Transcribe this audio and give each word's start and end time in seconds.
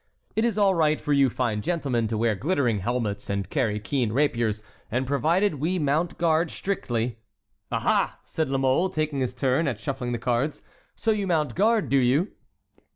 It 0.35 0.43
is 0.43 0.57
all 0.57 0.73
right 0.73 0.99
for 0.99 1.13
you 1.13 1.29
fine 1.29 1.61
gentlemen 1.61 2.07
to 2.07 2.17
wear 2.17 2.33
glittering 2.33 2.79
helmets 2.79 3.29
and 3.29 3.47
carry 3.47 3.79
keen 3.79 4.11
rapiers, 4.11 4.63
and 4.89 5.05
provided 5.05 5.53
we 5.59 5.77
mount 5.77 6.17
guard 6.17 6.49
strictly"— 6.49 7.19
"Aha!" 7.71 8.17
said 8.25 8.49
La 8.49 8.57
Mole, 8.57 8.89
taking 8.89 9.19
his 9.19 9.35
turn 9.35 9.67
at 9.67 9.79
shuffling 9.79 10.11
the 10.11 10.17
cards. 10.17 10.63
"So 10.95 11.11
you 11.11 11.27
mount 11.27 11.53
guard, 11.53 11.89
do 11.89 11.97
you?" 11.97 12.31